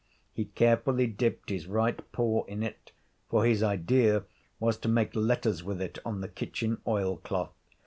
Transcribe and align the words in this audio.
He 0.33 0.45
carefully 0.45 1.05
dipped 1.05 1.51
his 1.51 1.67
right 1.67 2.01
paw 2.11 2.43
in 2.45 2.63
it, 2.63 2.91
for 3.29 3.45
his 3.45 3.61
idea 3.61 4.23
was 4.59 4.75
to 4.79 4.89
make 4.89 5.13
letters 5.15 5.63
with 5.63 5.79
it 5.79 5.99
on 6.03 6.21
the 6.21 6.27
kitchen 6.27 6.81
oil 6.87 7.17
cloth. 7.17 7.53